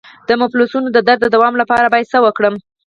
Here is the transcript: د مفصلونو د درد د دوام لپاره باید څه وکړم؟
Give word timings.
د 0.27 0.29
مفصلونو 0.41 0.87
د 0.91 0.97
درد 1.07 1.19
د 1.23 1.27
دوام 1.35 1.53
لپاره 1.61 1.91
باید 1.93 2.11
څه 2.13 2.17
وکړم؟ 2.25 2.55